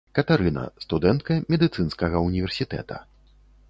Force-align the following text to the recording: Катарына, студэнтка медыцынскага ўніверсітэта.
Катарына, 0.17 0.63
студэнтка 0.85 1.37
медыцынскага 1.53 2.27
ўніверсітэта. 2.29 2.95